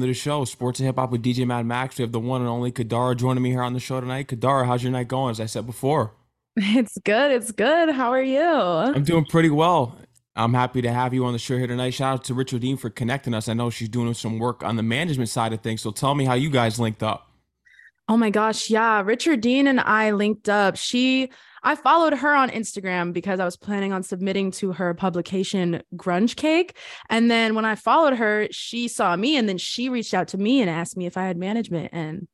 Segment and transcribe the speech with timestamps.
[0.00, 1.98] To the show, Sports and Hip Hop with DJ Mad Max.
[1.98, 4.26] We have the one and only Kadara joining me here on the show tonight.
[4.26, 5.30] Kadara, how's your night going?
[5.30, 6.12] As I said before,
[6.56, 7.30] it's good.
[7.30, 7.90] It's good.
[7.90, 8.42] How are you?
[8.42, 9.96] I'm doing pretty well.
[10.34, 11.90] I'm happy to have you on the show here tonight.
[11.90, 13.48] Shout out to Richard Dean for connecting us.
[13.48, 15.82] I know she's doing some work on the management side of things.
[15.82, 17.28] So tell me how you guys linked up.
[18.08, 18.70] Oh my gosh.
[18.70, 19.02] Yeah.
[19.02, 20.76] Richard Dean and I linked up.
[20.76, 21.30] She
[21.62, 26.36] I followed her on Instagram because I was planning on submitting to her publication Grunge
[26.36, 26.76] Cake.
[27.08, 30.38] And then when I followed her, she saw me and then she reached out to
[30.38, 31.90] me and asked me if I had management.
[31.92, 32.26] And,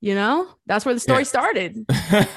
[0.00, 1.24] you know, that's where the story yeah.
[1.24, 1.86] started.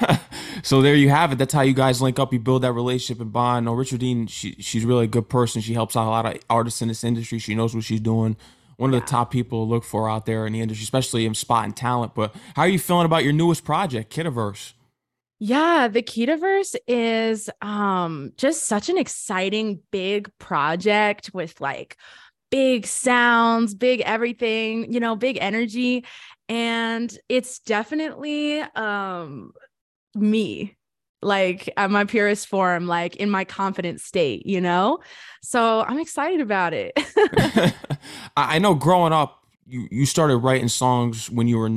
[0.62, 1.38] so there you have it.
[1.38, 2.32] That's how you guys link up.
[2.32, 3.66] You build that relationship and bond.
[3.66, 5.62] No, Richard Dean, she, she's really a good person.
[5.62, 7.38] She helps out a lot of artists in this industry.
[7.38, 8.36] She knows what she's doing
[8.76, 11.32] one of the top people to look for out there in the industry, especially in
[11.32, 12.12] spot and talent.
[12.12, 14.72] But how are you feeling about your newest project, Kidaverse?
[15.38, 21.96] Yeah, the Ketaverse is um just such an exciting big project with like
[22.50, 26.04] big sounds, big everything, you know, big energy
[26.48, 29.52] and it's definitely um
[30.14, 30.76] me
[31.22, 34.98] like at my purest form like in my confident state you know?
[35.42, 36.92] So i'm excited about it.
[38.36, 41.70] I know growing up you you started writing songs when you were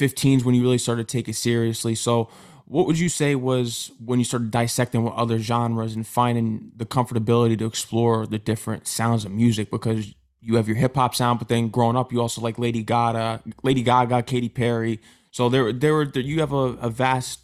[0.00, 2.28] 9 15s when you really started to take it seriously so
[2.66, 6.86] what would you say was when you started dissecting with other genres and finding the
[6.86, 11.38] comfortability to explore the different sounds of music because you have your hip hop sound,
[11.38, 15.00] but then growing up you also like Lady Gaga, Lady Gaga, Katy Perry.
[15.30, 17.40] So there, there were you have a, a vast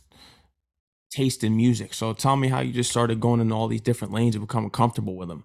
[1.10, 1.92] taste in music.
[1.92, 4.70] So tell me how you just started going into all these different lanes and becoming
[4.70, 5.44] comfortable with them.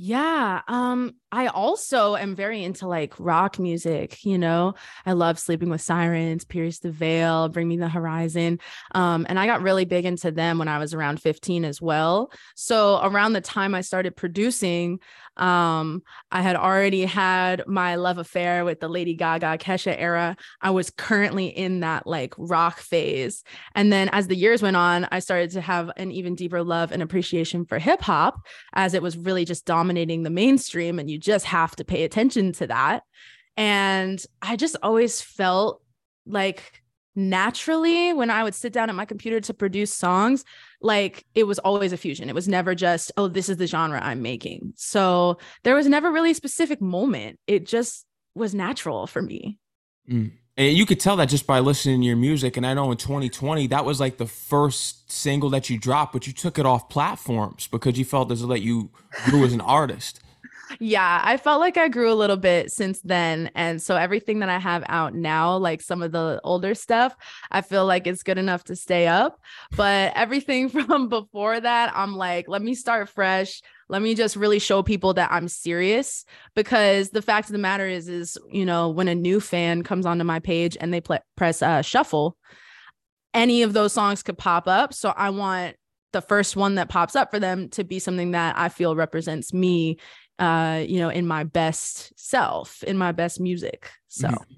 [0.00, 0.62] Yeah.
[0.68, 4.74] Um, I also am very into like rock music, you know.
[5.04, 8.60] I love sleeping with sirens, Pierce the Veil, Bring Me the Horizon.
[8.94, 12.30] Um, and I got really big into them when I was around 15 as well.
[12.54, 15.00] So around the time I started producing,
[15.38, 20.36] um, I had already had my love affair with the Lady Gaga Kesha era.
[20.60, 23.44] I was currently in that like rock phase.
[23.74, 26.92] And then as the years went on, I started to have an even deeper love
[26.92, 28.40] and appreciation for hip hop
[28.72, 30.98] as it was really just dominating the mainstream.
[30.98, 33.04] And you just have to pay attention to that.
[33.56, 35.82] And I just always felt
[36.26, 36.82] like
[37.14, 40.44] naturally when I would sit down at my computer to produce songs,
[40.80, 42.28] like it was always a fusion.
[42.28, 44.72] It was never just, oh, this is the genre I'm making.
[44.76, 47.38] So there was never really a specific moment.
[47.46, 49.58] It just was natural for me.
[50.10, 50.32] Mm.
[50.56, 52.56] And you could tell that just by listening to your music.
[52.56, 56.26] And I know in 2020, that was like the first single that you dropped, but
[56.26, 58.90] you took it off platforms because you felt as though that you
[59.26, 60.20] grew as an artist
[60.80, 63.50] yeah, I felt like I grew a little bit since then.
[63.54, 67.16] And so everything that I have out now, like some of the older stuff,
[67.50, 69.40] I feel like it's good enough to stay up.
[69.76, 73.60] But everything from before that, I'm like, let me start fresh.
[73.88, 76.24] Let me just really show people that I'm serious
[76.54, 80.04] because the fact of the matter is, is, you know, when a new fan comes
[80.04, 82.36] onto my page and they play, press uh, shuffle,
[83.32, 84.92] any of those songs could pop up.
[84.92, 85.76] So I want
[86.12, 89.52] the first one that pops up for them to be something that I feel represents
[89.52, 89.98] me
[90.38, 93.90] uh, you know, in my best self, in my best music.
[94.08, 94.54] So, mm-hmm.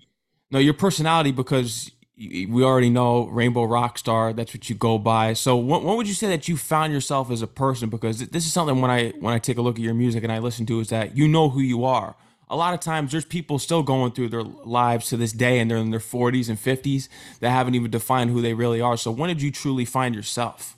[0.51, 4.37] no, your personality, because we already know Rainbow Rockstar.
[4.37, 5.33] That's what you go by.
[5.33, 7.89] So, what would you say that you found yourself as a person?
[7.89, 10.33] Because this is something when I when I take a look at your music and
[10.33, 12.17] I listen to is that you know who you are.
[12.51, 15.71] A lot of times, there's people still going through their lives to this day, and
[15.71, 17.09] they're in their 40s and 50s
[17.39, 18.97] that haven't even defined who they really are.
[18.97, 20.77] So, when did you truly find yourself?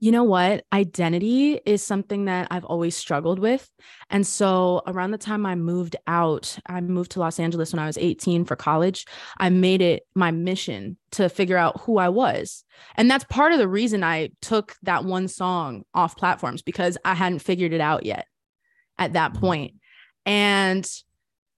[0.00, 0.64] You know what?
[0.72, 3.68] Identity is something that I've always struggled with.
[4.10, 7.86] And so, around the time I moved out, I moved to Los Angeles when I
[7.86, 9.06] was 18 for college.
[9.38, 12.64] I made it my mission to figure out who I was.
[12.94, 17.14] And that's part of the reason I took that one song off platforms because I
[17.14, 18.26] hadn't figured it out yet
[18.98, 19.40] at that mm-hmm.
[19.40, 19.74] point.
[20.26, 20.88] And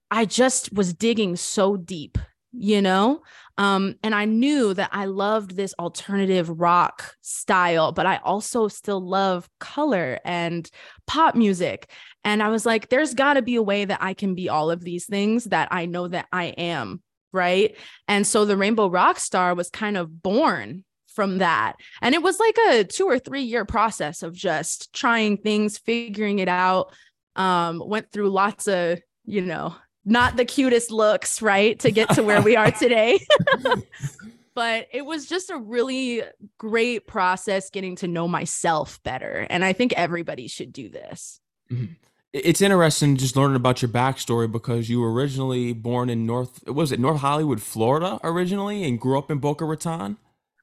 [0.09, 2.17] I just was digging so deep
[2.53, 3.21] you know?
[3.57, 9.01] Um and i knew that i loved this alternative rock style but i also still
[9.01, 10.69] love color and
[11.05, 11.89] pop music.
[12.23, 14.71] And i was like there's got to be a way that i can be all
[14.71, 17.01] of these things that i know that i am
[17.33, 17.77] right?
[18.07, 21.73] And so the rainbow rock star was kind of born from that.
[22.01, 26.39] And it was like a 2 or 3 year process of just trying things figuring
[26.39, 26.93] it out
[27.37, 29.73] um went through lots of you know
[30.05, 31.77] not the cutest looks, right?
[31.79, 33.19] To get to where we are today.
[34.53, 36.23] but it was just a really
[36.57, 39.47] great process getting to know myself better.
[39.49, 41.39] And I think everybody should do this.
[41.71, 41.93] Mm-hmm.
[42.33, 46.93] It's interesting just learning about your backstory because you were originally born in North, was
[46.93, 50.17] it North Hollywood, Florida originally, and grew up in Boca Raton?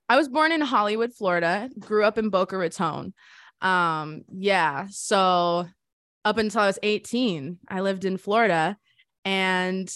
[0.09, 3.13] I was born in Hollywood, Florida, grew up in Boca Raton.
[3.61, 4.87] Um, yeah.
[4.91, 5.69] So
[6.25, 8.79] up until I was 18, I lived in Florida
[9.29, 9.95] and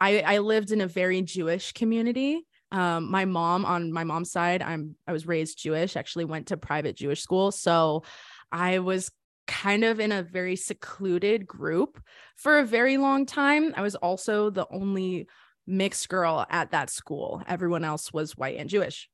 [0.00, 2.44] I, I lived in a very Jewish community.
[2.72, 6.56] Um, my mom on my mom's side, I'm I was raised Jewish, actually went to
[6.56, 7.52] private Jewish school.
[7.52, 8.02] So
[8.50, 9.12] I was
[9.46, 12.02] kind of in a very secluded group
[12.34, 13.72] for a very long time.
[13.76, 15.28] I was also the only
[15.64, 17.40] mixed girl at that school.
[17.46, 19.08] Everyone else was white and Jewish.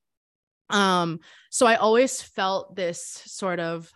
[0.71, 1.21] Um,
[1.51, 3.93] so I always felt this sort of,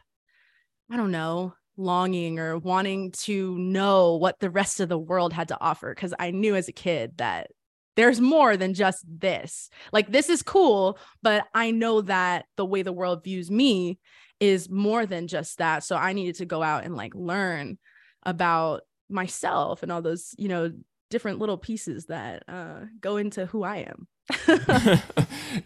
[0.90, 5.48] I don't know, longing or wanting to know what the rest of the world had
[5.48, 7.50] to offer because I knew as a kid that
[7.96, 9.68] there's more than just this.
[9.92, 13.98] Like, this is cool, but I know that the way the world views me
[14.40, 15.84] is more than just that.
[15.84, 17.78] So I needed to go out and like learn
[18.24, 20.72] about myself and all those, you know,
[21.10, 24.08] different little pieces that uh, go into who I am.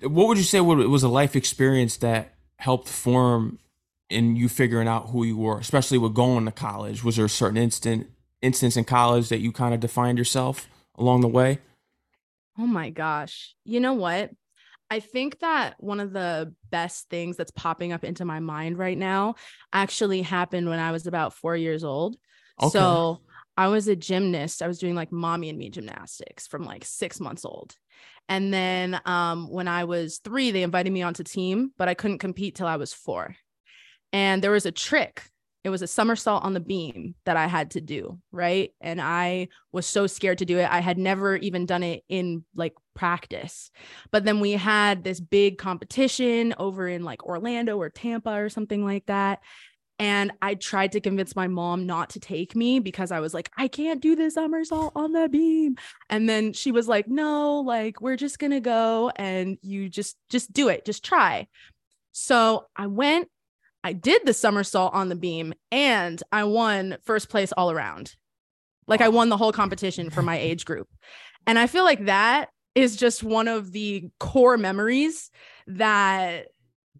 [0.02, 3.58] what would you say was a life experience that helped form
[4.08, 7.02] in you figuring out who you were, especially with going to college?
[7.02, 8.08] Was there a certain instant
[8.42, 11.58] instance in college that you kind of defined yourself along the way?
[12.58, 13.54] Oh my gosh.
[13.64, 14.30] You know what?
[14.88, 18.96] I think that one of the best things that's popping up into my mind right
[18.96, 19.34] now
[19.72, 22.16] actually happened when I was about four years old.
[22.62, 22.70] Okay.
[22.70, 23.20] So
[23.56, 24.62] I was a gymnast.
[24.62, 27.74] I was doing like mommy and me gymnastics from like six months old.
[28.28, 32.18] And then um, when I was three, they invited me onto team, but I couldn't
[32.18, 33.34] compete till I was four.
[34.12, 35.22] And there was a trick
[35.66, 38.72] it was a somersault on the beam that I had to do, right?
[38.80, 40.70] And I was so scared to do it.
[40.70, 43.72] I had never even done it in like practice.
[44.12, 48.84] But then we had this big competition over in like Orlando or Tampa or something
[48.84, 49.40] like that.
[49.98, 53.50] And I tried to convince my mom not to take me because I was like,
[53.58, 55.74] I can't do this somersault on the beam.
[56.08, 60.52] And then she was like, no, like we're just to go and you just just
[60.52, 60.84] do it.
[60.84, 61.48] Just try.
[62.12, 63.28] So I went
[63.86, 68.16] I did the somersault on the beam and I won first place all around.
[68.88, 70.88] Like I won the whole competition for my age group.
[71.46, 75.30] And I feel like that is just one of the core memories
[75.68, 76.48] that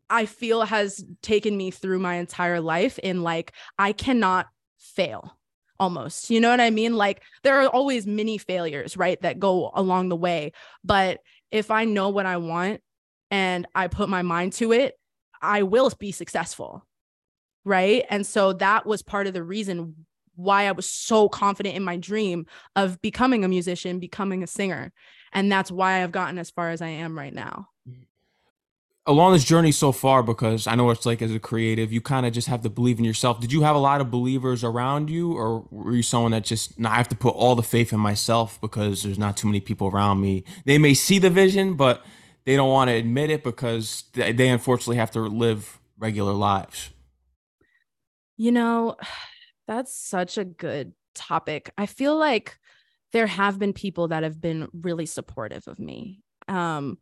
[0.08, 4.46] I feel has taken me through my entire life in like I cannot
[4.78, 5.36] fail
[5.80, 6.30] almost.
[6.30, 6.94] You know what I mean?
[6.94, 10.52] Like there are always many failures, right, that go along the way,
[10.84, 11.18] but
[11.50, 12.80] if I know what I want
[13.32, 14.94] and I put my mind to it,
[15.46, 16.84] I will be successful.
[17.64, 18.04] Right.
[18.10, 20.06] And so that was part of the reason
[20.37, 22.46] why I was so confident in my dream
[22.76, 24.93] of becoming a musician, becoming a singer.
[25.32, 27.69] And that's why I've gotten as far as I am right now.
[29.08, 32.26] Along this journey so far, because I know it's like as a creative, you kind
[32.26, 33.40] of just have to believe in yourself.
[33.40, 36.78] Did you have a lot of believers around you, or were you someone that just,
[36.78, 39.60] nah, I have to put all the faith in myself because there's not too many
[39.60, 40.44] people around me?
[40.64, 42.04] They may see the vision, but
[42.46, 46.90] they don't want to admit it because they unfortunately have to live regular lives.
[48.37, 48.96] You know,
[49.66, 51.70] that's such a good topic.
[51.76, 52.58] I feel like
[53.12, 56.22] there have been people that have been really supportive of me.
[56.48, 56.98] Um,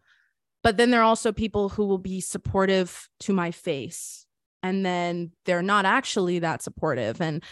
[0.62, 4.24] but then there are also people who will be supportive to my face
[4.62, 7.42] and then they're not actually that supportive and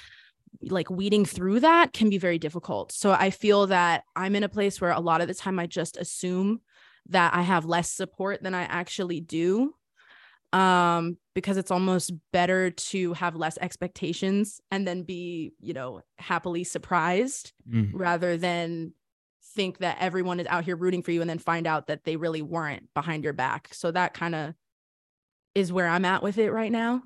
[0.63, 2.93] like weeding through that can be very difficult.
[2.93, 5.67] So I feel that I'm in a place where a lot of the time I
[5.67, 6.61] just assume
[7.09, 9.75] that I have less support than I actually do.
[10.53, 16.63] Um, because it's almost better to have less expectations and then be, you know, happily
[16.63, 17.91] surprised mm.
[17.95, 18.93] rather than
[19.55, 22.17] think that everyone is out here rooting for you and then find out that they
[22.17, 23.69] really weren't behind your back.
[23.73, 24.55] So that kind of
[25.55, 27.03] is where I'm at with it right now.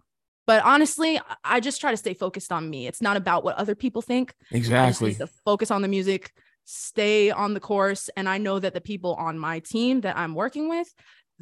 [0.47, 2.87] But honestly, I just try to stay focused on me.
[2.87, 4.35] It's not about what other people think.
[4.53, 5.15] Exactly.
[5.15, 6.33] to focus on the music,
[6.67, 8.11] stay on the course.
[8.17, 10.93] And I know that the people on my team that I'm working with,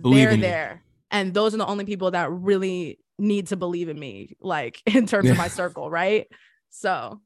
[0.00, 0.82] believe they're there.
[1.10, 5.06] And those are the only people that really need to believe in me, like in
[5.06, 5.32] terms yeah.
[5.32, 6.28] of my circle, right?
[6.70, 7.20] So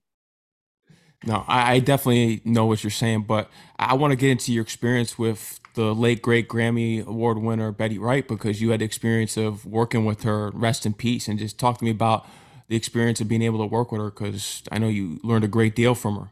[1.27, 4.63] no, I, I, definitely know what you're saying, but I want to get into your
[4.63, 9.37] experience with the late great Grammy Award winner Betty Wright because you had the experience
[9.37, 10.51] of working with her.
[10.51, 12.25] Rest in peace, and just talk to me about
[12.69, 15.49] the experience of being able to work with her because I know you learned a
[15.49, 16.31] great deal from her.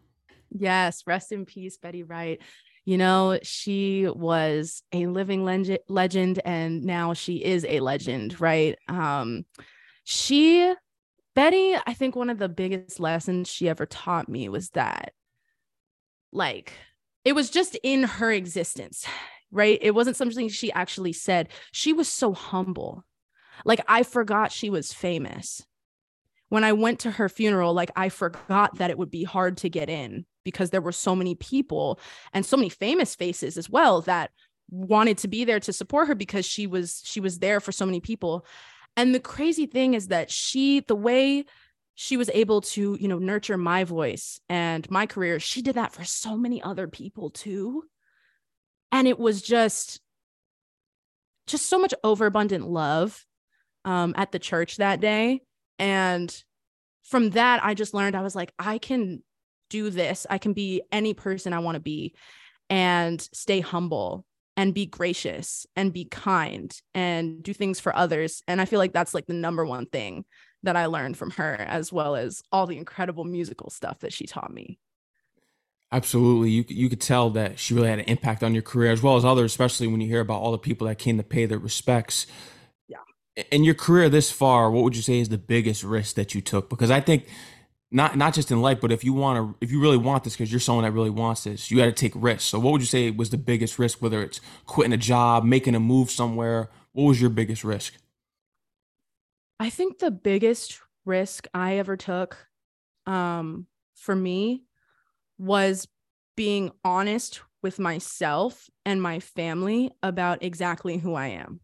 [0.50, 2.41] Yes, rest in peace, Betty Wright.
[2.85, 8.76] You know, she was a living leg- legend and now she is a legend, right?
[8.88, 9.45] Um
[10.05, 10.73] she
[11.35, 15.12] Betty, I think one of the biggest lessons she ever taught me was that
[16.33, 16.73] like
[17.25, 19.07] it was just in her existence,
[19.50, 19.79] right?
[19.83, 21.49] It wasn't something she actually said.
[21.73, 23.05] She was so humble.
[23.65, 25.65] Like I forgot she was famous.
[26.49, 29.69] When I went to her funeral, like I forgot that it would be hard to
[29.69, 32.00] get in because there were so many people
[32.33, 34.31] and so many famous faces as well that
[34.71, 37.85] wanted to be there to support her because she was she was there for so
[37.85, 38.47] many people
[38.97, 41.45] and the crazy thing is that she the way
[41.99, 45.41] she was able to, you know, nurture my voice and my career.
[45.41, 47.85] She did that for so many other people too.
[48.93, 50.00] And it was just
[51.47, 53.25] just so much overabundant love
[53.85, 55.41] um, at the church that day.
[55.79, 56.35] And
[57.05, 59.23] from that, I just learned I was like, I can
[59.70, 60.26] do this.
[60.28, 62.14] I can be any person I want to be
[62.70, 64.25] and stay humble
[64.56, 68.42] and be gracious and be kind and do things for others.
[68.49, 70.25] And I feel like that's like the number one thing
[70.62, 74.26] that I learned from her, as well as all the incredible musical stuff that she
[74.26, 74.78] taught me.
[75.92, 76.50] Absolutely.
[76.50, 79.16] You, you could tell that she really had an impact on your career as well
[79.16, 81.58] as others, especially when you hear about all the people that came to pay their
[81.58, 82.26] respects.
[82.88, 82.96] Yeah.
[83.52, 86.40] In your career this far, what would you say is the biggest risk that you
[86.40, 86.68] took?
[86.68, 87.28] Because I think
[87.97, 90.35] not not just in life, but if you want to, if you really want this,
[90.35, 92.45] because you're someone that really wants this, you got to take risks.
[92.45, 94.03] So, what would you say was the biggest risk?
[94.03, 97.95] Whether it's quitting a job, making a move somewhere, what was your biggest risk?
[99.59, 102.37] I think the biggest risk I ever took,
[103.07, 104.65] um, for me,
[105.38, 105.88] was
[106.37, 111.61] being honest with myself and my family about exactly who I am,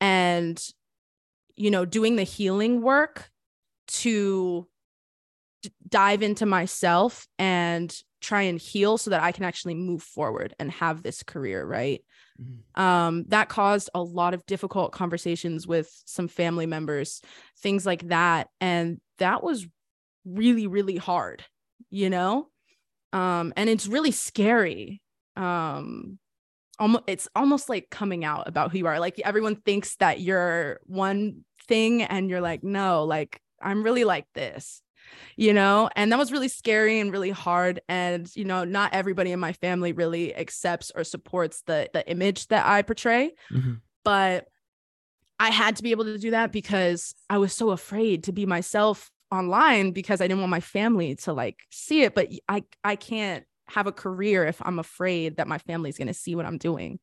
[0.00, 0.60] and
[1.54, 3.30] you know, doing the healing work
[3.86, 4.66] to
[5.88, 10.70] dive into myself and try and heal so that I can actually move forward and
[10.72, 12.02] have this career, right?
[12.40, 12.80] Mm-hmm.
[12.80, 17.20] Um, that caused a lot of difficult conversations with some family members,
[17.60, 18.48] things like that.
[18.60, 19.66] And that was
[20.24, 21.44] really, really hard,
[21.90, 22.48] you know?
[23.12, 25.00] Um, and it's really scary.
[25.36, 26.18] Um,
[26.78, 29.00] almost it's almost like coming out about who you are.
[29.00, 34.26] Like everyone thinks that you're one thing and you're like, no, like I'm really like
[34.34, 34.82] this
[35.36, 39.32] you know and that was really scary and really hard and you know not everybody
[39.32, 43.74] in my family really accepts or supports the the image that i portray mm-hmm.
[44.04, 44.46] but
[45.38, 48.46] i had to be able to do that because i was so afraid to be
[48.46, 52.96] myself online because i didn't want my family to like see it but i i
[52.96, 56.58] can't have a career if i'm afraid that my family's going to see what i'm
[56.58, 56.98] doing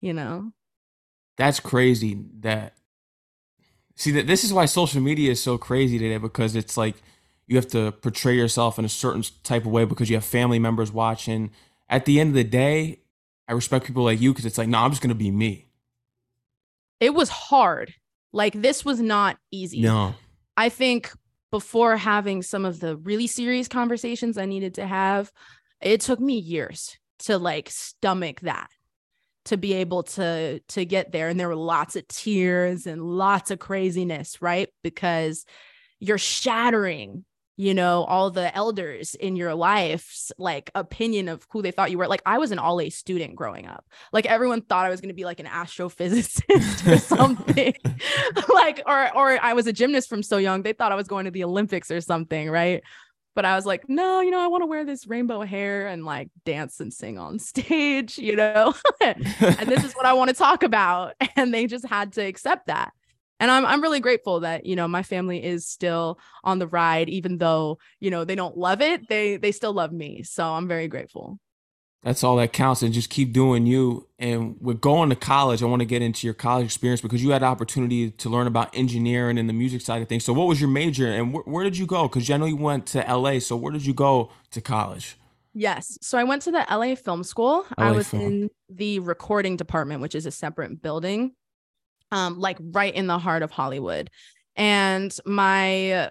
[0.00, 0.50] you know
[1.36, 2.74] that's crazy that
[3.96, 6.96] see that this is why social media is so crazy today because it's like
[7.50, 10.60] you have to portray yourself in a certain type of way because you have family
[10.60, 11.50] members watching.
[11.88, 13.00] At the end of the day,
[13.48, 15.66] I respect people like you because it's like, no, I'm just gonna be me.
[17.00, 17.92] It was hard.
[18.32, 19.80] Like this was not easy.
[19.80, 20.14] No.
[20.56, 21.10] I think
[21.50, 25.32] before having some of the really serious conversations I needed to have,
[25.80, 28.70] it took me years to like stomach that
[29.46, 33.50] to be able to to get there and there were lots of tears and lots
[33.50, 35.44] of craziness right because
[35.98, 37.24] you're shattering
[37.60, 41.98] you know all the elders in your life's like opinion of who they thought you
[41.98, 42.08] were.
[42.08, 43.84] Like i was an all a student growing up.
[44.14, 47.74] Like everyone thought i was going to be like an astrophysicist or something.
[48.48, 51.24] Like or or i was a gymnast from so young they thought i was going
[51.26, 52.82] to the olympics or something right?
[53.34, 56.04] But i was like no you know i want to wear this rainbow hair and
[56.04, 58.74] like dance and sing on stage you know?
[59.00, 61.14] And this is what i want to talk about.
[61.36, 62.92] And they just had to accept that
[63.40, 67.08] and I'm I'm really grateful that you know my family is still on the ride
[67.08, 70.68] even though you know they don't love it they they still love me so I'm
[70.68, 71.40] very grateful
[72.02, 75.66] that's all that counts and just keep doing you and with going to college I
[75.66, 78.74] want to get into your college experience because you had the opportunity to learn about
[78.76, 81.64] engineering and the music side of things so what was your major and wh- where
[81.64, 84.30] did you go because I know you went to LA so where did you go
[84.52, 85.16] to college
[85.52, 85.98] Yes.
[86.00, 87.66] So I went to the LA Film School.
[87.76, 88.22] LA I was Film.
[88.22, 91.32] in the recording department, which is a separate building
[92.12, 94.10] um, like right in the heart of Hollywood.
[94.56, 96.10] And my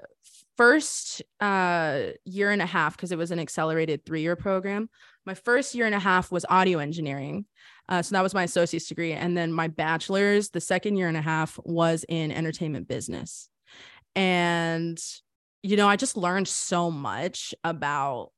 [0.58, 4.90] first uh, year and a half, because it was an accelerated three year program,
[5.26, 7.46] my first year and a half was audio engineering.
[7.88, 9.14] Uh, so that was my associate's degree.
[9.14, 13.50] And then my bachelor's, the second year and a half, was in entertainment business.
[14.16, 15.02] And,
[15.64, 18.32] you know, I just learned so much about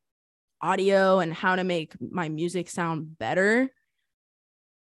[0.61, 3.69] audio and how to make my music sound better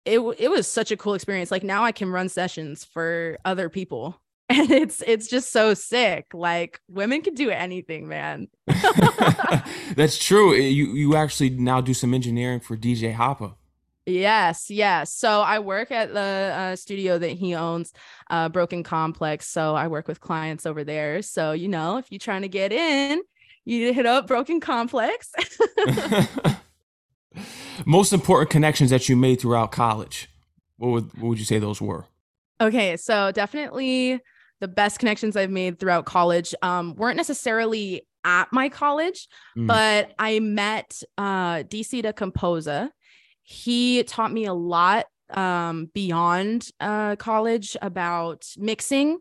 [0.06, 1.52] it it was such a cool experience.
[1.52, 4.20] Like now I can run sessions for other people.
[4.52, 6.34] And it's it's just so sick.
[6.34, 8.48] Like women can do anything, man.
[9.96, 10.56] That's true.
[10.56, 13.54] You you actually now do some engineering for DJ Hoppa.
[14.08, 15.14] Yes, yes.
[15.14, 17.94] So I work at the uh, studio that he owns,
[18.32, 19.48] uh, Broken Complex.
[19.48, 21.22] So I work with clients over there.
[21.22, 23.22] So you know, if you're trying to get in,
[23.66, 25.32] you hit up Broken Complex
[27.86, 30.30] most important connections that you made throughout college
[30.78, 32.06] what would what would you say those were
[32.62, 34.20] okay so definitely
[34.60, 39.68] the best connections i've made throughout college um, weren't necessarily at my college mm.
[39.68, 42.90] but i met uh, dc da composa
[43.44, 49.20] he taught me a lot um, beyond uh, college about mixing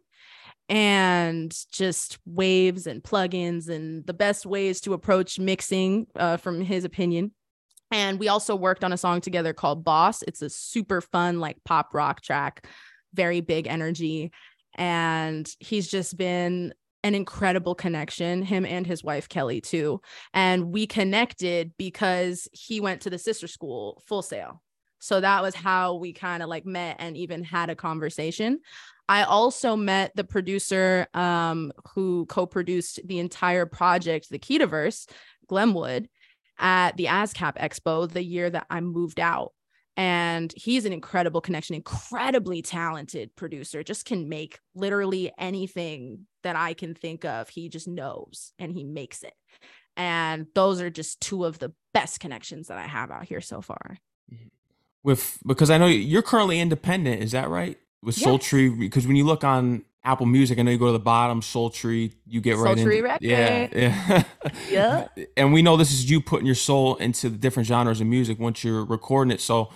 [0.69, 6.85] and just waves and plugins and the best ways to approach mixing uh, from his
[6.85, 7.33] opinion.
[7.91, 10.23] And we also worked on a song together called Boss.
[10.23, 12.67] It's a super fun, like pop rock track,
[13.15, 14.31] very big energy.
[14.75, 20.01] And he's just been an incredible connection, him and his wife, Kelly, too.
[20.35, 24.63] And we connected because he went to the sister school, Full Sail.
[24.99, 28.61] So that was how we kind of like met and even had a conversation.
[29.09, 35.09] I also met the producer um, who co produced the entire project, the Ketaverse,
[35.47, 36.09] Glenwood,
[36.59, 39.53] at the ASCAP Expo the year that I moved out.
[39.97, 46.75] And he's an incredible connection, incredibly talented producer, just can make literally anything that I
[46.75, 47.49] can think of.
[47.49, 49.35] He just knows and he makes it.
[49.97, 53.61] And those are just two of the best connections that I have out here so
[53.61, 53.99] far.
[55.03, 57.77] With because I know you're currently independent, is that right?
[58.01, 60.93] With Soul Tree, because when you look on Apple Music, I know you go to
[60.93, 64.23] the bottom, Sultry, you get right Sultry into yeah, yeah,
[64.71, 65.25] yeah.
[65.37, 68.39] and we know this is you putting your soul into the different genres of music
[68.39, 69.43] once you're recording it.
[69.43, 69.71] So,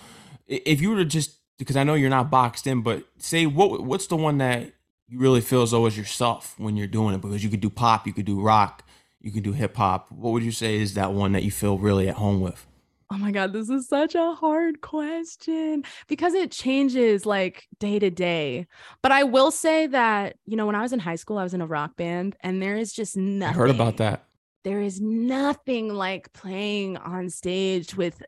[0.47, 3.83] if you were to just because I know you're not boxed in, but say what
[3.83, 4.73] what's the one that
[5.07, 7.21] you really feel as though is yourself when you're doing it?
[7.21, 8.83] Because you could do pop, you could do rock,
[9.21, 10.11] you could do hip hop.
[10.11, 12.65] What would you say is that one that you feel really at home with?
[13.13, 18.09] Oh my God, this is such a hard question because it changes like day to
[18.09, 18.65] day.
[19.03, 21.53] But I will say that, you know, when I was in high school, I was
[21.53, 23.53] in a rock band and there is just nothing.
[23.53, 24.25] I heard about that.
[24.63, 28.23] There is nothing like playing on stage with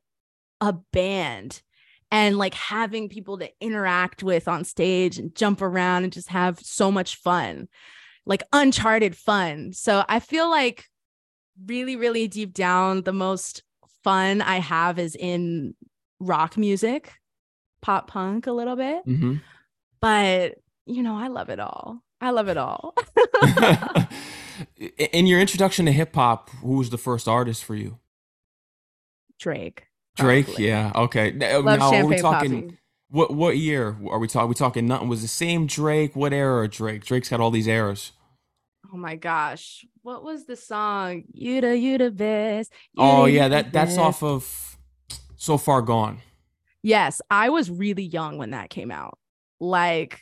[0.61, 1.63] a band
[2.11, 6.59] and like having people to interact with on stage and jump around and just have
[6.59, 7.69] so much fun,
[8.27, 9.73] like uncharted fun.
[9.73, 10.85] So I feel like
[11.65, 13.63] really, really deep down, the most
[14.05, 15.74] fun I have is in
[16.19, 17.12] rock music,
[17.81, 19.05] pop punk a little bit.
[19.05, 19.35] Mm-hmm.
[20.00, 22.03] But, you know, I love it all.
[22.21, 22.93] I love it all.
[24.77, 27.97] in your introduction to hip hop, who was the first artist for you?
[29.39, 29.88] Drake.
[30.15, 30.67] Drake, probably.
[30.67, 30.91] yeah.
[30.95, 31.31] Okay.
[31.31, 32.77] Love now, are we talking Poppy.
[33.09, 34.48] what what year are we talking?
[34.48, 36.15] we talking nothing was the same Drake?
[36.15, 37.03] What era Drake?
[37.03, 38.13] Drake's got all these eras.
[38.94, 39.85] Oh my gosh.
[40.05, 41.24] What was the song?
[41.33, 42.72] You the you the best.
[42.94, 44.77] You oh yeah, that that's off of
[45.35, 46.20] So Far Gone.
[46.83, 49.18] Yes, I was really young when that came out.
[49.59, 50.22] Like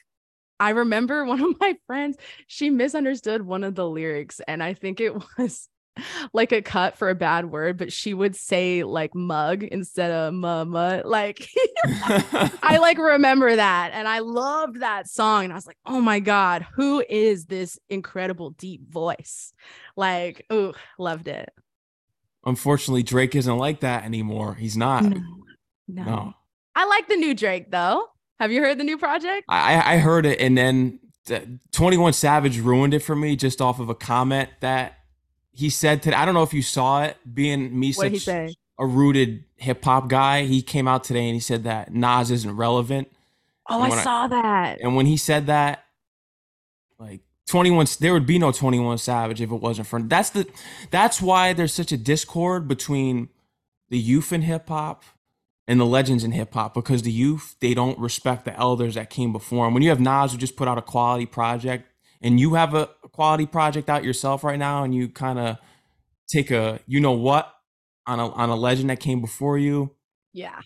[0.58, 2.16] I remember one of my friends,
[2.48, 5.68] she misunderstood one of the lyrics and I think it was
[6.34, 10.34] like a cut for a bad word, but she would say like mug instead of
[10.34, 11.02] mama.
[11.06, 11.48] Like
[11.86, 13.92] I like remember that.
[13.94, 15.46] And I loved that song.
[15.46, 19.54] And I was like, oh my God, who is this incredible deep voice?
[19.96, 21.50] Like, oh, loved it.
[22.46, 24.56] Unfortunately, Drake isn't like that anymore.
[24.56, 25.04] He's not.
[25.04, 25.22] No,
[25.88, 26.04] no.
[26.04, 26.34] no.
[26.76, 28.08] I like the new Drake though.
[28.40, 29.46] Have you heard the new project?
[29.48, 31.00] I, I heard it and then
[31.32, 31.40] uh,
[31.72, 34.98] 21 Savage ruined it for me just off of a comment that
[35.54, 36.16] he said today.
[36.16, 37.18] I don't know if you saw it.
[37.32, 41.40] Being me what such a rooted hip hop guy, he came out today and he
[41.40, 43.10] said that Nas isn't relevant.
[43.70, 44.82] Oh, I saw I, that.
[44.82, 45.86] And when he said that,
[47.00, 50.48] like 21 there would be no 21 savage if it wasn't for that's the
[50.90, 53.28] that's why there's such a discord between
[53.90, 55.04] the youth in hip hop
[55.68, 59.10] and the legends in hip hop because the youth they don't respect the elders that
[59.10, 59.74] came before them.
[59.74, 61.88] When you have Nas who just put out a quality project
[62.22, 65.58] and you have a quality project out yourself right now and you kind of
[66.28, 67.54] take a you know what
[68.06, 69.96] on a on a legend that came before you
[70.34, 70.60] yeah.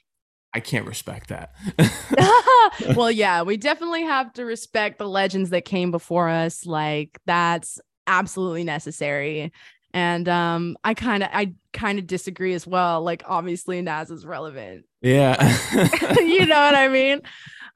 [0.53, 1.53] I can't respect that.
[2.95, 7.79] Well yeah we definitely have to respect the legends that came before us like that's
[8.07, 9.51] absolutely necessary.
[9.93, 14.25] And um i kind of i kind of disagree as well like obviously nas is
[14.25, 14.85] relevant.
[15.01, 15.37] Yeah.
[16.19, 17.21] You know what i mean?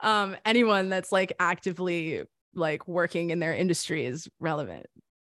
[0.01, 4.85] Um anyone that's like actively like working in their industry is relevant.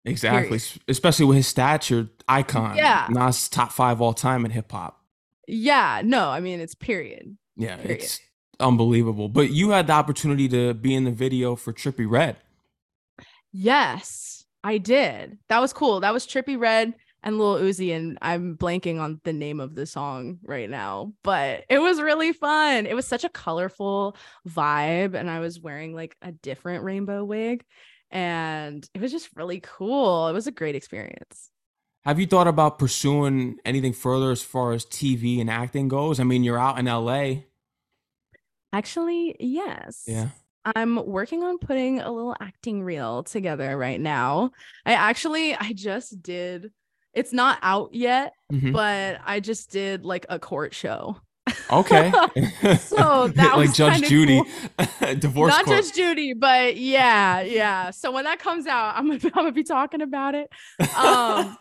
[0.05, 0.83] Exactly, period.
[0.89, 2.77] especially with his stature, icon.
[2.77, 5.01] Yeah, Nas top five all time in hip hop.
[5.47, 7.37] Yeah, no, I mean it's period.
[7.57, 8.03] Yeah, period.
[8.03, 8.21] it's
[8.61, 9.29] unbelievable.
[9.29, 12.37] But you had the opportunity to be in the video for Trippie Redd.
[13.53, 15.39] Yes, I did.
[15.49, 16.01] That was cool.
[16.01, 16.95] That was Trippie Redd
[17.29, 21.65] and Lil Uzi, and I'm blanking on the name of the song right now, but
[21.69, 22.87] it was really fun.
[22.87, 24.17] It was such a colorful
[24.49, 27.65] vibe, and I was wearing like a different rainbow wig,
[28.11, 30.29] and it was just really cool.
[30.29, 31.51] It was a great experience.
[32.05, 36.19] Have you thought about pursuing anything further as far as TV and acting goes?
[36.19, 37.43] I mean, you're out in LA.
[38.73, 40.05] Actually, yes.
[40.07, 40.29] Yeah.
[40.65, 44.51] I'm working on putting a little acting reel together right now.
[44.87, 46.73] I actually I just did
[47.15, 48.73] it's not out yet, mm-hmm.
[48.73, 51.17] but I just did like a court show.
[51.71, 52.11] Okay.
[52.79, 54.43] so that like was Judge Judy,
[54.79, 55.15] cool.
[55.19, 55.79] divorce Not court.
[55.79, 57.91] Judge Judy, but yeah, yeah.
[57.91, 60.51] So when that comes out, I'm gonna, I'm gonna be talking about it.
[60.97, 61.57] Um,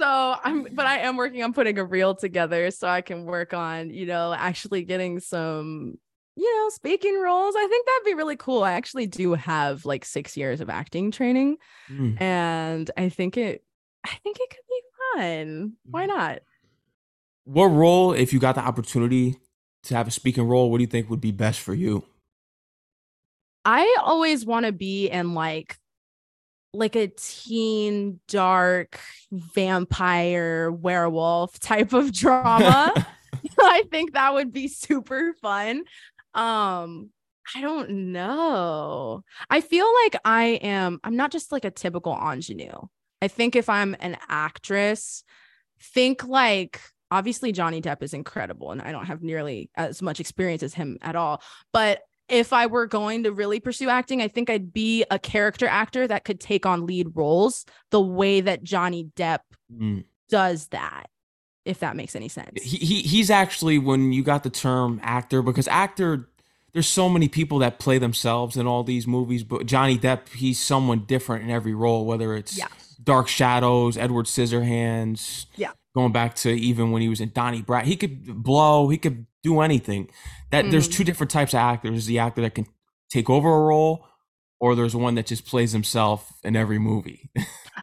[0.00, 3.54] so I'm, but I am working on putting a reel together so I can work
[3.54, 5.94] on, you know, actually getting some,
[6.36, 7.54] you know, speaking roles.
[7.56, 8.64] I think that'd be really cool.
[8.64, 11.58] I actually do have like six years of acting training,
[11.90, 12.20] Mm.
[12.20, 13.62] and I think it,
[14.04, 14.82] I think it could be
[15.16, 15.76] fun.
[15.90, 16.08] Why Mhm.
[16.08, 16.38] not?
[17.44, 19.36] What role, if you got the opportunity
[19.84, 22.04] to have a speaking role, what do you think would be best for you?
[23.64, 25.78] I always want to be in like
[26.72, 29.00] like a teen dark
[29.32, 32.92] vampire werewolf type of drama.
[33.60, 35.84] I think that would be super fun.
[36.34, 37.10] Um
[37.54, 39.22] I don't know.
[39.50, 42.72] I feel like I am I'm not just like a typical ingenue.
[43.24, 45.24] I think if I'm an actress,
[45.80, 50.62] think like obviously Johnny Depp is incredible and I don't have nearly as much experience
[50.62, 54.48] as him at all, but if I were going to really pursue acting, I think
[54.48, 59.10] I'd be a character actor that could take on lead roles the way that Johnny
[59.16, 59.40] Depp
[59.72, 60.04] Mm.
[60.28, 61.06] does that,
[61.64, 62.62] if that makes any sense.
[62.62, 66.28] He, he he's actually when you got the term actor because actor
[66.72, 70.58] there's so many people that play themselves in all these movies but Johnny Depp he's
[70.60, 72.68] someone different in every role whether it's Yeah.
[73.04, 75.46] Dark Shadows, Edward Scissorhands.
[75.56, 75.72] Yeah.
[75.94, 79.26] Going back to even when he was in Donnie Brasco, he could blow, he could
[79.42, 80.10] do anything.
[80.50, 80.92] That there's Mhm.
[80.92, 81.90] two different types of actors.
[81.90, 82.66] There's the actor that can
[83.10, 84.06] take over a role,
[84.58, 87.30] or there's one that just plays himself in every movie.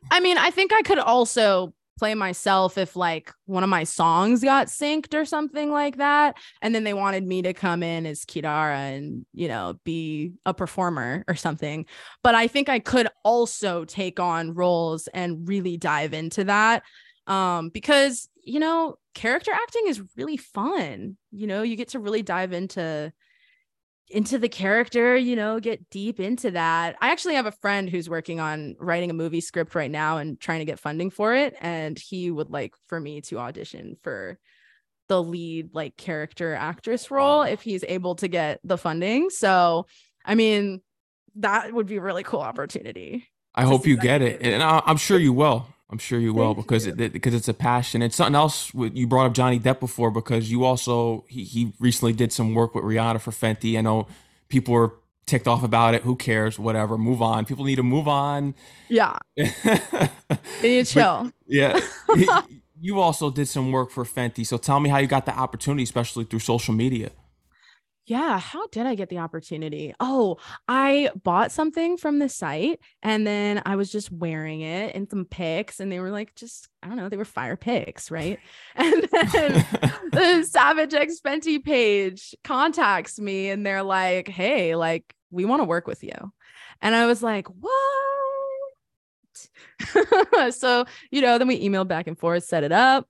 [0.10, 4.43] I mean, I think I could also play myself if like one of my songs
[4.43, 6.35] got synced or something like that.
[6.59, 10.51] And then they wanted me to come in as Kidara and, you know, be a
[10.51, 11.85] performer or something.
[12.23, 16.81] But I think I could also take on roles and really dive into that.
[17.27, 21.17] Um, because, you know, character acting is really fun.
[21.29, 23.13] You know, you get to really dive into
[24.12, 26.95] into the character, you know, get deep into that.
[27.02, 30.39] I actually have a friend who's working on writing a movie script right now and
[30.39, 31.56] trying to get funding for it.
[31.60, 34.38] And he would like for me to audition for
[35.08, 39.30] the lead, like character actress role if he's able to get the funding.
[39.30, 39.88] So,
[40.24, 40.82] I mean,
[41.36, 43.28] that would be a really cool opportunity.
[43.54, 45.67] I hope you get it, and I'm sure you will.
[45.91, 46.95] I'm sure you will Thank because you.
[46.97, 48.01] it because it's a passion.
[48.01, 51.73] It's something else with- you brought up Johnny Depp before because you also he he
[51.80, 53.77] recently did some work with Rihanna for Fenty.
[53.77, 54.08] I know
[54.47, 54.93] people were
[55.25, 56.01] ticked off about it.
[56.04, 56.58] Who cares?
[56.58, 56.97] Whatever.
[56.97, 57.45] Move on.
[57.45, 58.56] People need to move on.
[58.89, 59.17] Yeah.
[60.62, 61.32] They need to chill.
[61.47, 61.80] yeah.
[62.82, 64.45] you also did some work for Fenty.
[64.45, 67.12] So tell me how you got the opportunity, especially through social media.
[68.05, 69.93] Yeah, how did I get the opportunity?
[69.99, 70.37] Oh,
[70.67, 75.25] I bought something from the site and then I was just wearing it in some
[75.25, 78.39] pics and they were like just I don't know, they were fire pics, right?
[78.75, 79.65] And then
[80.11, 85.65] the Savage X Fenty page contacts me and they're like, "Hey, like we want to
[85.65, 86.33] work with you."
[86.81, 87.71] And I was like, "What?"
[90.53, 93.07] so, you know, then we emailed back and forth, set it up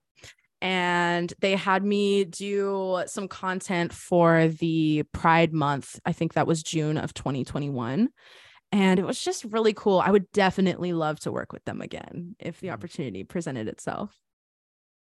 [0.62, 5.98] and they had me do some content for the Pride month.
[6.06, 8.08] I think that was June of 2021.
[8.74, 10.00] And it was just really cool.
[10.00, 12.72] I would definitely love to work with them again if the Mhm.
[12.72, 14.18] opportunity presented itself.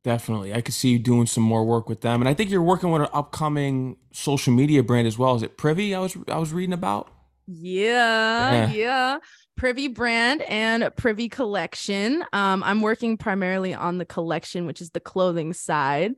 [0.03, 0.53] Definitely.
[0.53, 2.21] I could see you doing some more work with them.
[2.21, 5.35] And I think you're working with an upcoming social media brand as well.
[5.35, 5.93] Is it Privy?
[5.93, 7.09] I was I was reading about.
[7.53, 8.71] Yeah, Yeah.
[8.71, 9.17] yeah.
[9.57, 12.23] Privy brand and Privy collection.
[12.33, 16.13] Um, I'm working primarily on the collection, which is the clothing side.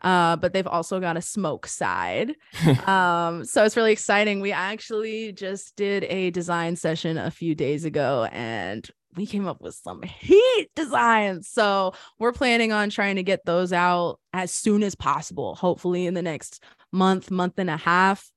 [0.00, 2.34] Uh, but they've also got a smoke side.
[2.86, 4.40] um, so it's really exciting.
[4.40, 9.60] We actually just did a design session a few days ago and we came up
[9.60, 11.48] with some heat designs.
[11.48, 16.14] So we're planning on trying to get those out as soon as possible, hopefully in
[16.14, 18.30] the next month, month and a half.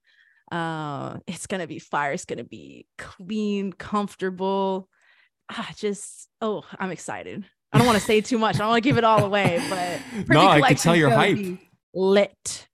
[0.51, 4.89] Uh, it's gonna be fire, it's gonna be clean, comfortable.
[5.49, 7.45] Ah, just oh, I'm excited.
[7.73, 8.55] I don't want to say too much.
[8.55, 11.57] I don't want to give it all away, but no, I can tell you're hype.
[11.93, 12.67] Lit.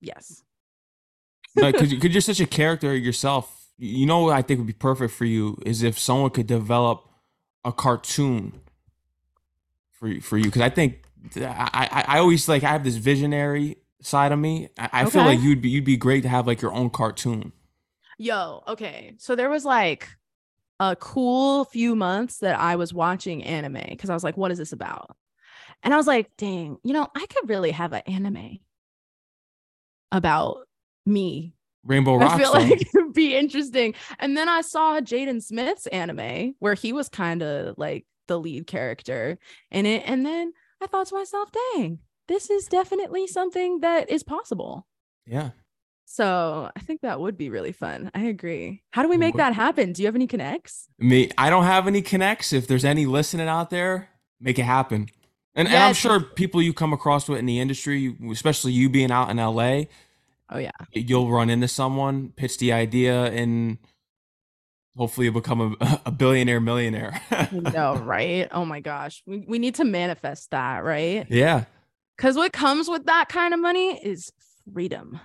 [0.00, 0.42] Yes.
[1.54, 3.68] because you, 'cause you're such a character yourself.
[3.78, 7.08] You know, what I think would be perfect for you is if someone could develop
[7.64, 8.60] a cartoon
[9.92, 10.44] for you- for you.
[10.44, 11.04] Because I think
[11.36, 14.68] I, I I always like I have this visionary side of me.
[14.78, 17.52] I, I feel like you'd be you'd be great to have like your own cartoon.
[18.18, 19.14] Yo, okay.
[19.18, 20.08] So there was like
[20.80, 24.58] a cool few months that I was watching anime because I was like, what is
[24.58, 25.16] this about?
[25.82, 28.58] And I was like, dang, you know, I could really have an anime
[30.12, 30.66] about
[31.04, 31.54] me.
[31.84, 33.94] Rainbow I feel like it would be interesting.
[34.18, 38.66] And then I saw Jaden Smith's anime where he was kind of like the lead
[38.66, 39.38] character
[39.70, 40.02] in it.
[40.06, 44.86] And then I thought to myself, dang, this is definitely something that is possible.
[45.26, 45.50] Yeah.
[46.06, 48.10] So I think that would be really fun.
[48.14, 48.82] I agree.
[48.90, 49.92] How do we make that happen?
[49.92, 50.88] Do you have any connects?
[50.98, 52.52] Me, I don't have any connects.
[52.52, 54.10] If there's any listening out there,
[54.40, 55.08] make it happen.
[55.54, 55.74] And, yes.
[55.74, 59.30] and I'm sure people you come across with in the industry, especially you being out
[59.30, 59.84] in LA.
[60.50, 60.70] Oh yeah.
[60.92, 63.78] You'll run into someone, pitch the idea, and
[64.96, 67.20] hopefully you'll become a, a billionaire millionaire.
[67.50, 68.48] no, right?
[68.52, 69.22] Oh my gosh.
[69.26, 71.26] We we need to manifest that, right?
[71.30, 71.64] Yeah.
[72.16, 74.32] Cause what comes with that kind of money is
[74.72, 75.20] freedom.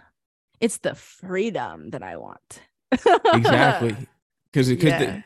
[0.59, 2.61] It's the freedom that I want.
[2.91, 3.95] exactly.
[4.51, 5.21] Because because yeah.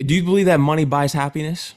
[0.00, 1.76] do you believe that money buys happiness?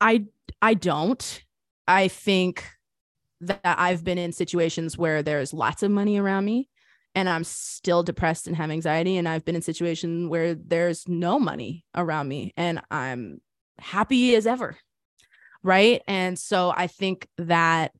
[0.00, 0.26] I
[0.60, 1.44] I don't.
[1.86, 2.64] I think
[3.40, 6.68] that I've been in situations where there's lots of money around me
[7.14, 9.16] and I'm still depressed and have anxiety.
[9.16, 13.40] And I've been in situations where there's no money around me and I'm
[13.78, 14.76] happy as ever.
[15.62, 16.02] Right.
[16.06, 17.92] And so I think that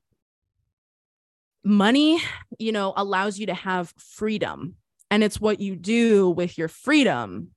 [1.63, 2.21] money,
[2.57, 4.75] you know, allows you to have freedom.
[5.11, 7.49] And it's what you do with your freedom.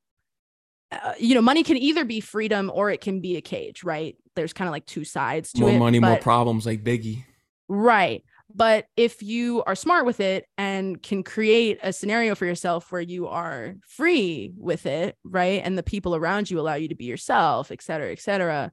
[0.91, 4.17] Uh, you know, money can either be freedom or it can be a cage, right?
[4.35, 5.73] There's kind of like two sides to more it.
[5.73, 7.25] More money, but, more problems, like Biggie.
[7.69, 8.25] Right.
[8.55, 13.01] But if you are smart with it and can create a scenario for yourself where
[13.01, 15.62] you are free with it, right?
[15.65, 18.73] And the people around you allow you to be yourself, et cetera, et cetera,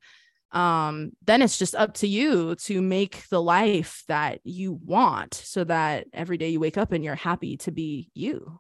[0.52, 5.64] um, then it's just up to you to make the life that you want so
[5.64, 8.60] that every day you wake up and you're happy to be you,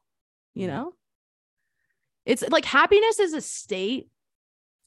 [0.53, 0.93] you know?
[2.25, 4.09] It's like happiness is a state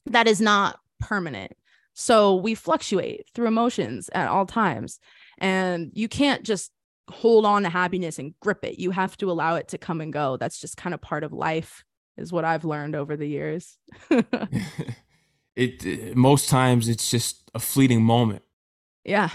[0.05, 1.51] that is not permanent.
[1.93, 4.99] So we fluctuate through emotions at all times.
[5.39, 6.71] And you can't just
[7.09, 8.79] hold on to happiness and grip it.
[8.79, 10.37] You have to allow it to come and go.
[10.37, 11.83] That's just kind of part of life,
[12.17, 13.77] is what I've learned over the years.
[15.55, 18.43] it most times it's just a fleeting moment.
[19.03, 19.29] Yeah.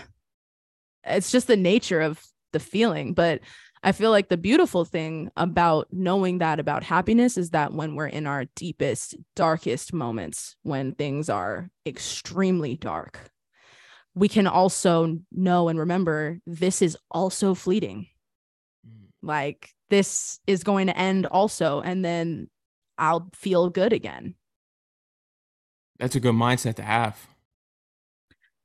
[1.05, 3.41] It's just the nature of the feeling, but
[3.83, 8.09] I feel like the beautiful thing about knowing that about happiness is that when we're
[8.09, 13.31] in our deepest, darkest moments, when things are extremely dark,
[14.15, 18.09] we can also know and remember this is also fleeting.
[18.87, 19.11] Mm.
[19.23, 22.51] Like this is going to end also, and then
[22.99, 24.35] I'll feel good again.
[25.99, 27.27] That's a good mindset to have.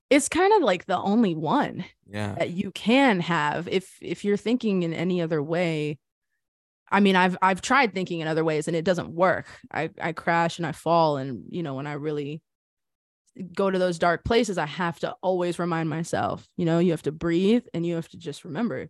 [0.10, 2.36] It's kind of like the only one yeah.
[2.36, 5.98] that you can have if if you're thinking in any other way.
[6.92, 9.48] I mean, I've I've tried thinking in other ways and it doesn't work.
[9.72, 12.44] I I crash and I fall and you know when I really
[13.54, 17.02] go to those dark places, I have to always remind myself, you know, you have
[17.04, 18.90] to breathe and you have to just remember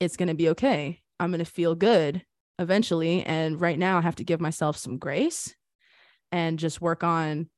[0.00, 1.00] it's going to be okay.
[1.18, 2.22] I'm going to feel good
[2.58, 3.22] eventually.
[3.22, 5.54] And right now, I have to give myself some grace
[6.32, 7.48] and just work on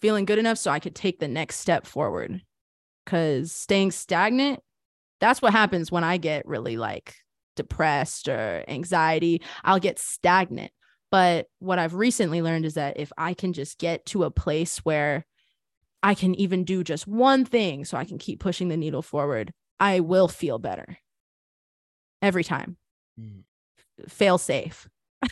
[0.00, 2.42] feeling good enough so I could take the next step forward.
[3.04, 4.60] Because staying stagnant,
[5.20, 7.16] that's what happens when I get really like
[7.56, 9.42] depressed or anxiety.
[9.64, 10.70] I'll get stagnant.
[11.10, 14.78] But what I've recently learned is that if I can just get to a place
[14.78, 15.24] where
[16.02, 19.52] I can even do just one thing so I can keep pushing the needle forward,
[19.80, 20.98] I will feel better
[22.20, 22.76] every time.
[23.18, 23.42] Mm.
[24.08, 24.88] Fail safe.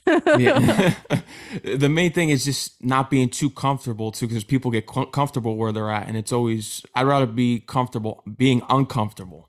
[0.07, 0.95] Yeah.
[1.77, 5.73] the main thing is just not being too comfortable too because people get comfortable where
[5.73, 9.49] they're at and it's always i'd rather be comfortable being uncomfortable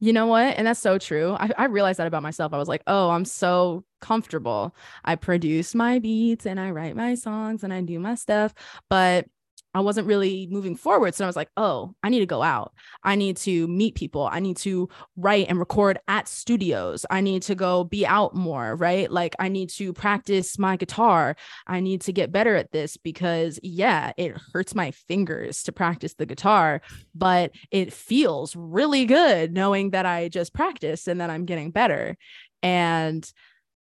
[0.00, 0.56] you know what?
[0.56, 1.32] And that's so true.
[1.32, 2.52] I, I realized that about myself.
[2.52, 4.74] I was like, oh, I'm so comfortable.
[5.04, 8.54] I produce my beats and I write my songs and I do my stuff.
[8.88, 9.26] But
[9.74, 11.14] I wasn't really moving forward.
[11.14, 12.72] So I was like, oh, I need to go out.
[13.04, 14.28] I need to meet people.
[14.30, 17.04] I need to write and record at studios.
[17.10, 19.10] I need to go be out more, right?
[19.10, 21.36] Like, I need to practice my guitar.
[21.66, 26.14] I need to get better at this because, yeah, it hurts my fingers to practice
[26.14, 26.80] the guitar,
[27.14, 32.16] but it feels really good knowing that I just practice and that I'm getting better.
[32.62, 33.30] And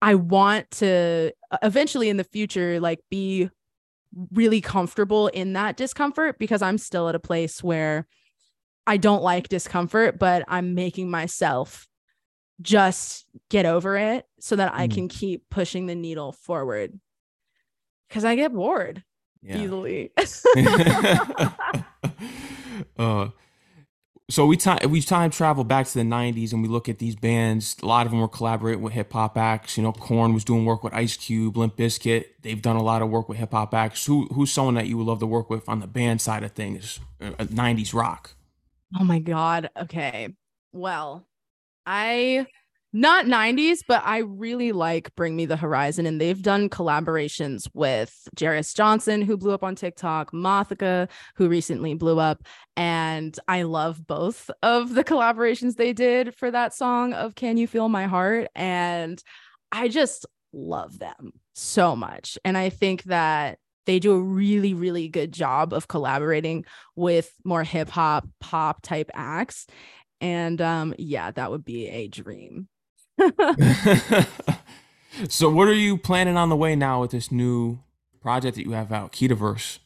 [0.03, 1.33] I want to
[1.63, 3.49] eventually in the future, like, be
[4.33, 8.07] really comfortable in that discomfort because I'm still at a place where
[8.87, 11.87] I don't like discomfort, but I'm making myself
[12.61, 14.95] just get over it so that I mm.
[14.95, 16.99] can keep pushing the needle forward
[18.09, 19.03] because I get bored
[19.43, 19.59] yeah.
[19.59, 20.13] easily.
[22.99, 23.29] uh,
[24.33, 27.15] so we time we time travel back to the '90s and we look at these
[27.15, 27.77] bands.
[27.83, 29.77] A lot of them were collaborating with hip hop acts.
[29.77, 32.25] You know, Korn was doing work with Ice Cube, Limp Bizkit.
[32.41, 34.07] They've done a lot of work with hip hop acts.
[34.07, 36.53] Who who's someone that you would love to work with on the band side of
[36.53, 36.99] things?
[37.21, 38.35] '90s uh, rock.
[38.99, 39.69] Oh my god.
[39.77, 40.35] Okay.
[40.73, 41.27] Well,
[41.85, 42.47] I
[42.93, 46.05] not 90s, but I really like Bring Me the Horizon.
[46.05, 51.95] And they've done collaborations with Jairus Johnson, who blew up on TikTok, Mathika, who recently
[51.95, 52.43] blew up.
[52.77, 57.67] And I love both of the collaborations they did for that song of Can You
[57.67, 58.49] Feel My Heart?
[58.55, 59.23] And
[59.71, 62.39] I just love them so much.
[62.45, 67.65] And I think that they do a really, really good job of collaborating with more
[67.65, 69.67] hip hop, pop type acts.
[70.21, 72.69] And um, yeah, that would be a dream.
[75.29, 77.79] so, what are you planning on the way now with this new
[78.21, 79.79] project that you have out, Ketaverse?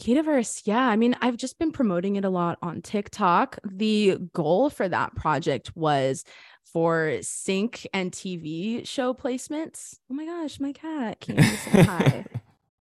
[0.00, 0.88] Ketaverse, yeah.
[0.88, 3.58] I mean, I've just been promoting it a lot on TikTok.
[3.64, 6.24] The goal for that project was
[6.64, 9.98] for sync and TV show placements.
[10.10, 12.24] Oh my gosh, my cat came to say hi.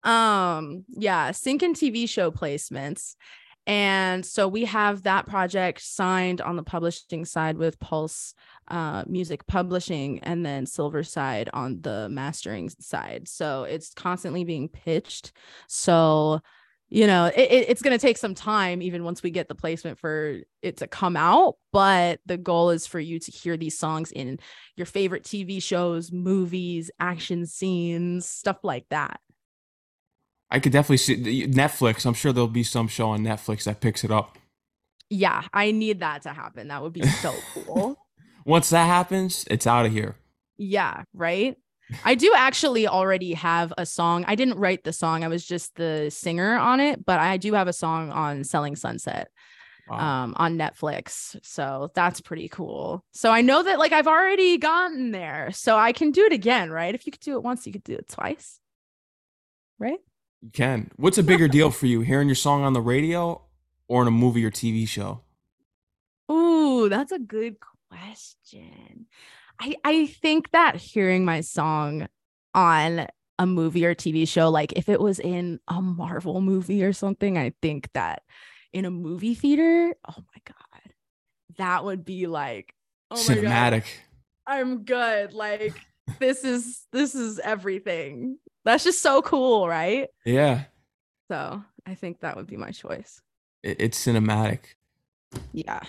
[0.04, 3.16] Um, yeah, sync and TV show placements.
[3.68, 8.34] And so we have that project signed on the publishing side with Pulse
[8.68, 13.28] uh, Music Publishing and then Silverside on the mastering side.
[13.28, 15.34] So it's constantly being pitched.
[15.68, 16.42] So,
[16.90, 20.00] you know, it, it's going to take some time, even once we get the placement
[20.00, 21.56] for it to come out.
[21.72, 24.40] But the goal is for you to hear these songs in
[24.76, 29.20] your favorite TV shows, movies, action scenes, stuff like that.
[30.52, 32.06] I could definitely see Netflix.
[32.06, 34.38] I'm sure there'll be some show on Netflix that picks it up.
[35.10, 36.68] Yeah, I need that to happen.
[36.68, 37.98] That would be so cool.
[38.46, 40.16] Once that happens, it's out of here.
[40.58, 41.56] Yeah, right?
[42.06, 44.26] I do actually already have a song.
[44.28, 47.54] I didn't write the song, I was just the singer on it, but I do
[47.54, 49.30] have a song on Selling Sunset
[49.90, 50.24] wow.
[50.24, 51.38] um, on Netflix.
[51.44, 53.04] So that's pretty cool.
[53.12, 55.50] So I know that like I've already gotten there.
[55.52, 56.96] So I can do it again, right?
[56.96, 58.60] If you could do it once, you could do it twice.
[59.80, 60.00] Right?
[60.42, 60.90] You can.
[60.96, 63.42] What's a bigger deal for you, hearing your song on the radio
[63.88, 65.22] or in a movie or TV show?
[66.32, 67.58] Ooh, that's a good
[67.90, 69.06] question.
[69.60, 72.08] I I think that hearing my song
[72.56, 73.06] on
[73.38, 77.38] a movie or TV show, like if it was in a Marvel movie or something,
[77.38, 78.24] I think that
[78.74, 80.94] in a movie theater, oh my god,
[81.58, 82.74] that would be like
[83.12, 83.84] oh cinematic.
[84.48, 85.34] I'm good.
[85.34, 85.76] Like
[86.20, 88.38] this is this is everything.
[88.64, 90.10] That's just so cool, right?
[90.26, 90.64] Yeah.
[91.30, 93.22] So I think that would be my choice.
[93.64, 94.60] It's cinematic.
[95.54, 95.82] Yeah.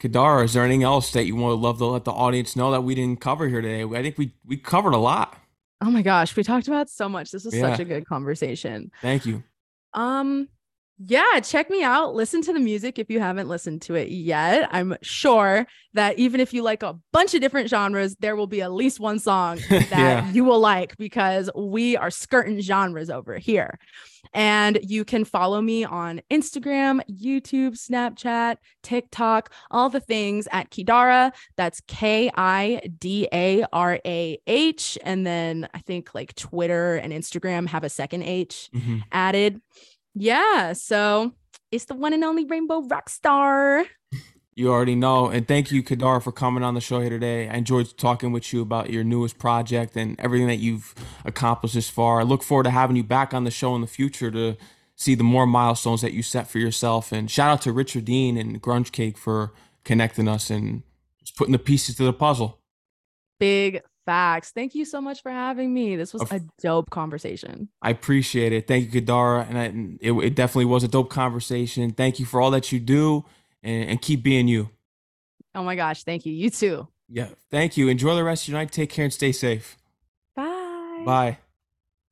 [0.00, 2.82] Kidarah, is there anything else that you would love to let the audience know that
[2.82, 3.82] we didn't cover here today?
[3.82, 5.36] I think we we covered a lot.
[5.80, 7.30] Oh my gosh, we talked about so much.
[7.30, 7.70] This was yeah.
[7.70, 8.90] such a good conversation.
[9.02, 9.42] Thank you.
[9.94, 10.48] Um,
[10.98, 12.14] yeah, check me out.
[12.14, 14.68] Listen to the music if you haven't listened to it yet.
[14.72, 18.62] I'm sure that even if you like a bunch of different genres, there will be
[18.62, 20.30] at least one song that yeah.
[20.32, 23.78] you will like because we are skirting genres over here.
[24.34, 31.32] And you can follow me on Instagram, YouTube, Snapchat, TikTok, all the things at Kidarah.
[31.56, 34.98] That's K I D A R A H.
[35.02, 38.98] And then I think like Twitter and Instagram have a second H mm-hmm.
[39.12, 39.60] added.
[40.14, 40.72] Yeah.
[40.72, 41.32] So
[41.70, 43.86] it's the one and only Rainbow Rockstar.
[44.54, 45.28] You already know.
[45.28, 47.48] And thank you, Kidarah, for coming on the show here today.
[47.48, 51.88] I enjoyed talking with you about your newest project and everything that you've accomplished this
[51.88, 52.20] far.
[52.20, 54.56] I look forward to having you back on the show in the future to
[54.96, 57.12] see the more milestones that you set for yourself.
[57.12, 59.52] And shout out to Richard Dean and Grunge Cake for
[59.84, 60.82] connecting us and
[61.20, 62.58] just putting the pieces to the puzzle.
[63.38, 64.52] Big Facts.
[64.52, 65.94] Thank you so much for having me.
[65.94, 67.68] This was a dope conversation.
[67.82, 68.66] I appreciate it.
[68.66, 69.46] Thank you, Kidarah.
[69.46, 69.64] And I,
[70.00, 71.92] it, it, definitely was a dope conversation.
[71.92, 73.26] Thank you for all that you do
[73.62, 74.70] and, and keep being you.
[75.54, 76.04] Oh my gosh.
[76.04, 76.32] Thank you.
[76.32, 76.88] You too.
[77.10, 77.28] Yeah.
[77.50, 77.88] Thank you.
[77.88, 78.72] Enjoy the rest of your night.
[78.72, 79.76] Take care and stay safe.
[80.34, 81.02] Bye.
[81.04, 81.38] Bye.